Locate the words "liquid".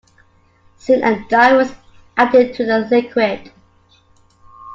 2.89-3.51